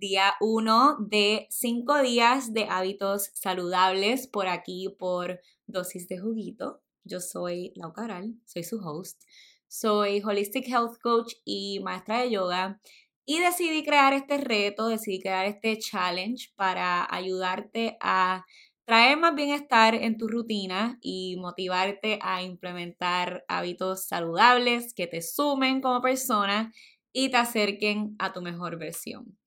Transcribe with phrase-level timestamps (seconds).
[0.00, 6.82] Día 1 de 5 días de hábitos saludables por aquí por Dosis de Juguito.
[7.04, 9.22] Yo soy Lau Cabral, soy su host.
[9.68, 12.80] Soy Holistic Health Coach y maestra de yoga.
[13.26, 18.44] Y decidí crear este reto, decidí crear este challenge para ayudarte a
[18.84, 25.80] traer más bienestar en tu rutina y motivarte a implementar hábitos saludables que te sumen
[25.80, 26.72] como persona
[27.12, 29.38] y te acerquen a tu mejor versión.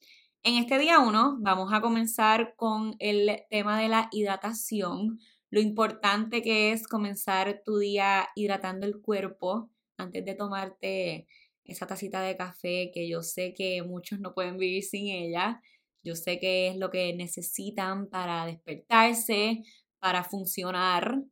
[0.48, 6.42] En este día 1 vamos a comenzar con el tema de la hidratación, lo importante
[6.42, 11.28] que es comenzar tu día hidratando el cuerpo antes de tomarte
[11.66, 15.62] esa tacita de café que yo sé que muchos no pueden vivir sin ella.
[16.02, 19.64] Yo sé que es lo que necesitan para despertarse,
[20.00, 21.24] para funcionar,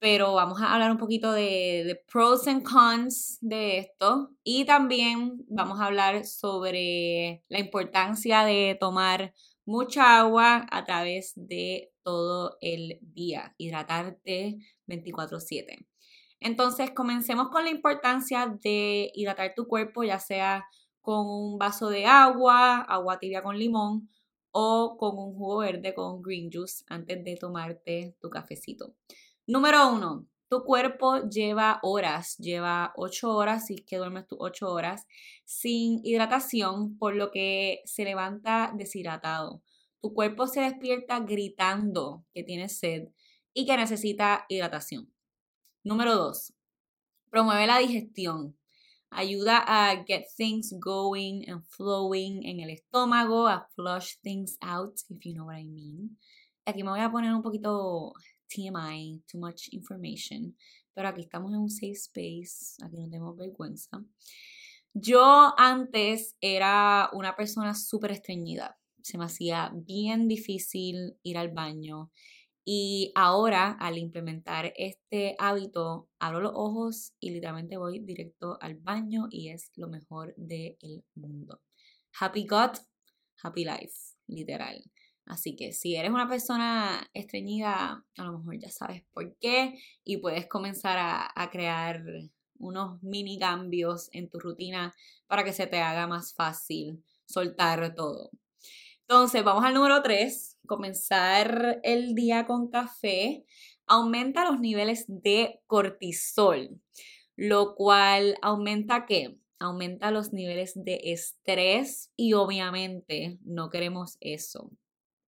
[0.00, 5.78] pero vamos a hablar un poquito de, pros and cons de esto y también vamos
[5.78, 9.34] a hablar sobre la importancia de tomar
[9.66, 15.86] mucha agua a través de todo el día, hidratarte 24/7.
[16.40, 20.64] Entonces, comencemos con la importancia de hidratar tu cuerpo, ya sea
[21.02, 24.08] con un vaso de agua, agua tibia con limón
[24.50, 28.94] o con un jugo verde con green juice antes de tomarte tu cafecito.
[29.50, 34.70] Número uno, tu cuerpo lleva horas, lleva ocho horas, si es que duermes tú ocho
[34.70, 35.08] horas,
[35.44, 39.60] sin hidratación, por lo que se levanta deshidratado.
[40.00, 43.08] Tu cuerpo se despierta gritando que tiene sed
[43.52, 45.12] y que necesita hidratación.
[45.82, 46.52] Número dos,
[47.28, 48.56] promueve la digestión
[49.10, 55.18] ayuda a get things going and flowing en el estómago, a flush things out, if
[55.24, 56.16] you know what I mean.
[56.64, 58.12] Aquí me voy a poner un poquito
[58.48, 60.56] TMI, too much information,
[60.94, 64.04] pero aquí estamos en un safe space, aquí no tenemos vergüenza.
[64.92, 72.10] Yo antes era una persona súper estreñida, se me hacía bien difícil ir al baño
[72.64, 79.28] y ahora, al implementar este hábito, abro los ojos y literalmente voy directo al baño
[79.30, 80.76] y es lo mejor del
[81.14, 81.62] mundo.
[82.20, 82.78] Happy gut,
[83.42, 84.82] happy life, literal.
[85.30, 90.16] Así que si eres una persona estreñida, a lo mejor ya sabes por qué y
[90.16, 92.02] puedes comenzar a, crear
[92.58, 94.92] unos mini cambios en tu rutina
[95.28, 98.32] para que se te haga más fácil soltar todo.
[99.02, 103.44] Entonces, vamos al número 3, comenzar el día con café.
[103.86, 106.80] Aumenta los niveles de cortisol,
[107.36, 109.36] lo cual aumenta qué?
[109.60, 114.72] Aumenta los niveles de estrés y obviamente no queremos eso.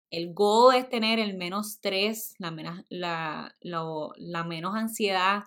[0.09, 2.51] El goal es tener el menos estrés, la
[2.89, 5.43] la, la menos ansiedad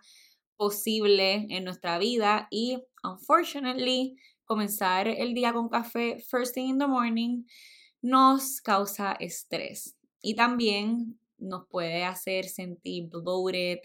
[0.56, 6.86] posible en nuestra vida y, unfortunately, comenzar el día con café first thing in the
[6.86, 7.44] morning
[8.02, 13.78] nos causa estrés y también nos puede hacer sentir bloated,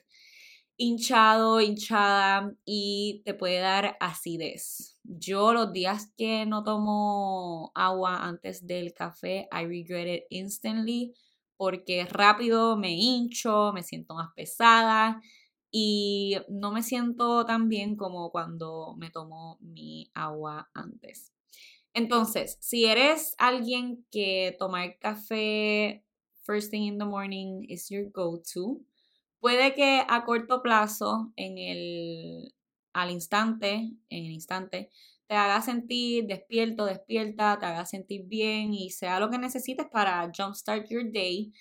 [0.77, 4.99] hinchado, hinchada y te puede dar acidez.
[5.03, 11.13] Yo los días que no tomo agua antes del café, I regret it instantly
[11.57, 15.21] porque rápido me hincho, me siento más pesada
[15.71, 21.31] y no me siento tan bien como cuando me tomo mi agua antes.
[21.93, 26.03] Entonces, si eres alguien que tomar café
[26.43, 28.81] first thing in the morning is your go-to,
[29.45, 32.55] puede que a corto plazo, en el,
[32.93, 33.75] al instante,
[34.09, 34.89] en el instante,
[35.27, 40.31] te haga sentir despierto, despierta, te haga sentir bien y sea lo que necesites para
[40.35, 41.53] jumpstart your day.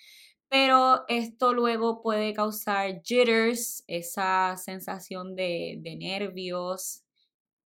[0.49, 7.03] Pero esto luego puede causar jitters, esa sensación de, de nervios,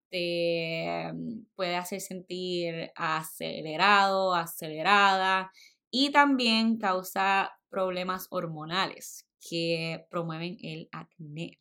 [0.09, 5.51] te mm, puede hacer sentir acelerado, acelerada
[5.91, 11.59] y también causa problemas hormonales que promueven el acné.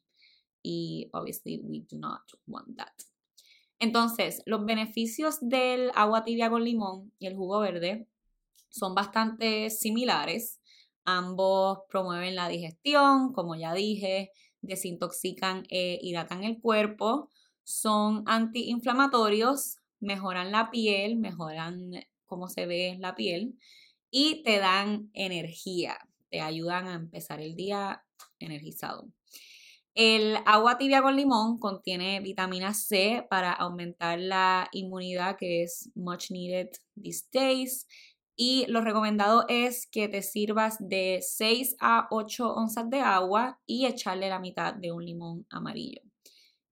[0.63, 2.93] Y obviously we do not want that.
[3.79, 8.09] Entonces, los beneficios del agua tibia con limón y el jugo verde
[8.71, 10.61] son bastante similares.
[11.05, 14.31] Ambos promueven la digestión, como ya dije,
[14.61, 17.31] desintoxican e hidratan el cuerpo,
[17.63, 21.91] son antiinflamatorios, mejoran la piel, mejoran
[22.25, 23.59] cómo se ve la piel
[24.11, 25.99] y te dan energía,
[26.37, 28.05] te ayudan a empezar el día
[28.39, 29.09] energizado.
[29.95, 36.31] El agua tibia con limón contiene vitamina C para aumentar la inmunidad que es much
[36.31, 37.87] needed these days.
[38.37, 43.87] Y lo recomendado es que te sirvas de 6 a 8 onzas de agua y
[43.87, 46.03] echarle la mitad de un limón amarillo.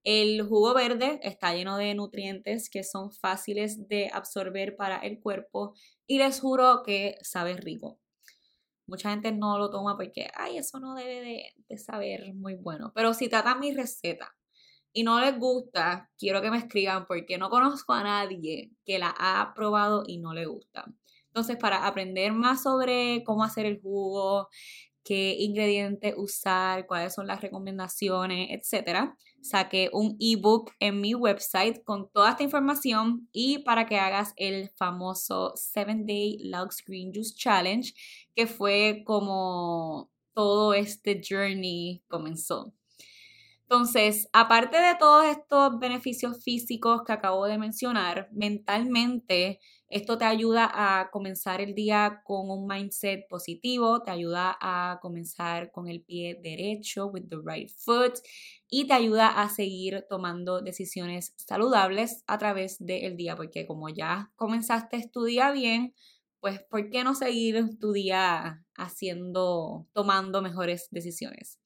[0.02, 5.72] El jugo verde está lleno de nutrientes que son fáciles de absorber para el cuerpo
[6.06, 7.99] y les juro que sabe rico.
[8.87, 12.93] Mucha gente no lo toma porque, ay, eso no debe de, saber muy bueno.
[12.95, 14.35] Pero si tratan mi receta
[14.93, 19.15] y no les gusta, quiero que me escriban porque no conozco a nadie que la
[19.19, 20.85] ha probado y no le gusta.
[21.29, 24.49] Entonces, para aprender más sobre cómo hacer el jugo,
[25.05, 32.11] qué ingredientes usar, cuáles son las recomendaciones, etcétera, saqué un ebook en mi website con
[32.11, 37.93] toda esta información y para que hagas el famoso 7 Day Lux Green Juice Challenge,
[38.35, 42.73] que fue como todo este journey comenzó.
[43.69, 49.58] Entonces, aparte de todos estos beneficios físicos que acabo de mencionar, mentalmente
[49.88, 55.70] esto te ayuda a comenzar el día con un mindset positivo, te ayuda a comenzar
[55.72, 58.14] con el pie derecho, with the right foot,
[58.69, 64.31] y te ayuda a seguir tomando decisiones saludables a través del día, porque como ya
[64.37, 65.94] comenzaste tu día bien,
[66.40, 71.58] pues ¿por qué no seguir tu día haciendo, tomando mejores decisiones?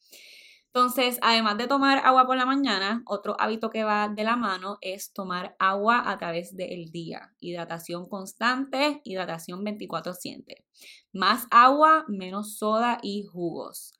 [0.75, 4.79] Entonces, además de tomar agua por la mañana, otro hábito que va de la mano
[4.81, 7.33] es tomar agua a través del día.
[7.41, 10.65] Hidratación constante, hidratación 24/7.
[11.13, 13.95] Más agua, menos soda y jugos.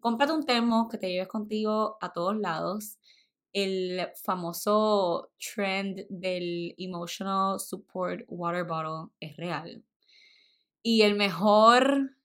[0.00, 2.98] Cómprate un termo que te lleves contigo a todos lados.
[3.52, 9.84] El famoso trend del Emotional Support Water Bottle es real.
[10.82, 12.16] Y el mejor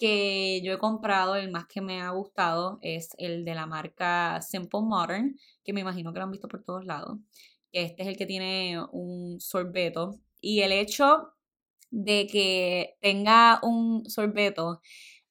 [0.00, 4.40] que yo he comprado, el más que me ha gustado, es el de la marca
[4.42, 7.18] Simple Modern, que me imagino que lo han visto por todos lados.
[7.72, 10.18] Este es el que tiene un sorbeto.
[10.40, 11.34] Y el hecho
[11.90, 14.80] de que tenga un sorbeto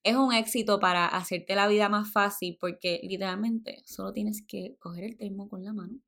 [0.04, 5.04] es un éxito para hacerte la vida más fácil porque literalmente solo tienes que coger
[5.06, 6.00] el termo con la mano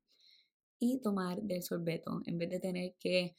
[0.78, 3.34] y tomar del sorbeto en vez de tener que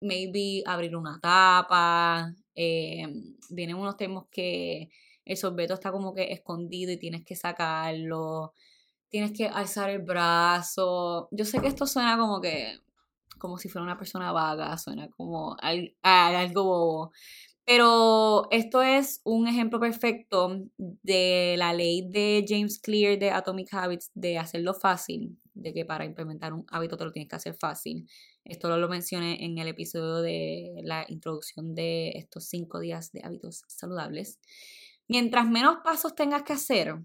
[0.00, 2.34] maybe abrir una tapa.
[2.62, 3.06] Eh,
[3.48, 4.90] vienen unos termos que
[5.24, 8.52] el sorbeto está como que escondido y tienes que sacarlo.
[9.08, 11.28] Tienes que alzar el brazo.
[11.30, 12.78] Yo sé que esto suena como que,
[13.38, 17.12] como si fuera una persona vaga, suena como algo bobo.
[17.72, 24.10] Pero esto es un ejemplo perfecto de la ley de James Clear de Atomic Habits
[24.12, 28.08] de hacerlo fácil, de que para implementar un hábito te lo tienes que hacer fácil.
[28.44, 33.62] Esto lo, mencioné en el episodio de la introducción de estos cinco días de hábitos
[33.68, 34.40] saludables.
[35.06, 36.98] Mientras menos pasos tengas que hacer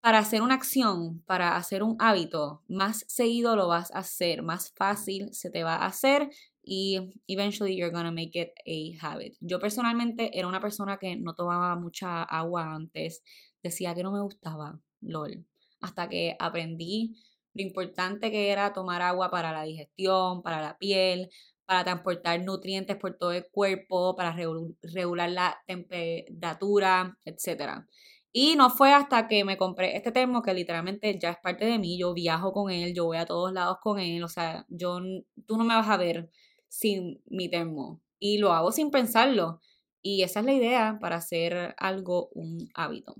[0.00, 4.70] para hacer una acción, para hacer un hábito, más seguido lo vas a hacer, más
[4.76, 6.30] fácil se te va a hacer
[6.66, 6.98] y
[7.28, 9.36] eventually you're gonna make it a habit.
[9.40, 13.22] Yo personalmente era una persona que no tomaba mucha agua antes,
[13.62, 15.46] decía que no me gustaba, lol,
[15.80, 17.14] hasta que aprendí
[17.54, 21.30] lo importante que era tomar agua para la digestión, para la piel,
[21.66, 24.36] para transportar nutrientes por todo el cuerpo, para
[24.82, 27.86] regular la temperatura, etc.
[28.32, 31.78] Y no fue hasta que me compré este termo que literalmente ya es parte de
[31.78, 34.98] mí, yo viajo con él, yo voy a todos lados con él, o sea, yo,
[35.46, 36.28] tú no me vas a ver
[36.76, 38.02] sin mi termo.
[38.18, 39.60] Y lo hago sin pensarlo.
[40.02, 43.16] Y esa es la idea para hacer algo un hábito.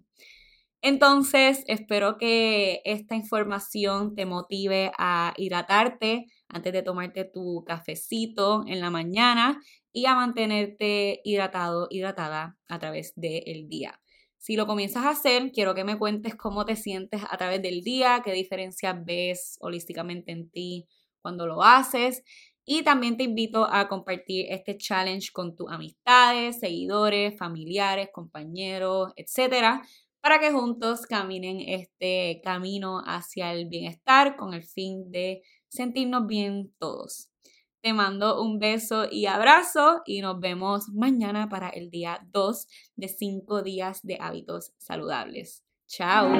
[0.82, 8.80] Entonces, espero que esta información te motive a hidratarte antes de tomarte tu cafecito en
[8.80, 9.60] la mañana
[9.92, 14.00] y a mantenerte hidratado, hidratada a través del día.
[14.38, 17.82] Si lo comienzas a hacer, quiero que me cuentes cómo te sientes a través del
[17.82, 20.86] día, qué diferencias ves holísticamente en ti
[21.20, 22.22] cuando lo haces
[22.66, 29.82] y también te invito a compartir este challenge con tus amistades, seguidores, familiares, compañeros, etcétera,
[30.20, 36.74] para que juntos caminen este camino hacia el bienestar con el fin de sentirnos bien
[36.80, 37.30] todos.
[37.80, 43.06] Te mando un beso y abrazo y nos vemos mañana para el día 2 de
[43.06, 45.62] 5 días de hábitos saludables.
[45.86, 46.32] Chao.